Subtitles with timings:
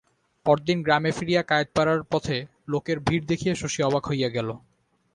[0.45, 2.37] পরদিন গ্রামে ফিরিয়া কায়েতপাড়ার পথে
[2.67, 4.49] লোকের ভিড় দেখিয়া শশী অবাক হইয়া গেল।